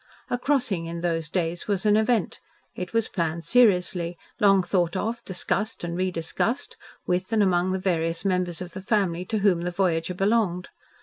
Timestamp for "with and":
7.05-7.43